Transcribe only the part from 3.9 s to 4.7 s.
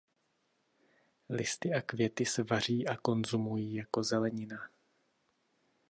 zelenina.